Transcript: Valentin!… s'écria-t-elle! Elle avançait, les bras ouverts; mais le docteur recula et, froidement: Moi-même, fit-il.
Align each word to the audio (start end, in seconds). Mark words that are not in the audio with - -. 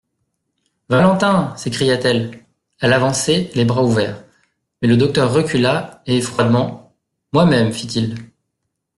Valentin!… 0.89 1.55
s'écria-t-elle! 1.57 2.43
Elle 2.79 2.93
avançait, 2.93 3.51
les 3.53 3.65
bras 3.65 3.83
ouverts; 3.83 4.23
mais 4.81 4.87
le 4.87 4.97
docteur 4.97 5.31
recula 5.31 6.01
et, 6.07 6.21
froidement: 6.21 6.95
Moi-même, 7.33 7.71
fit-il. 7.71 8.15